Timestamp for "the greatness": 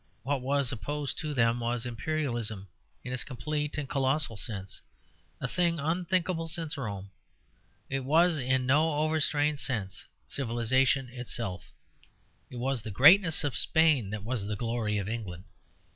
12.81-13.43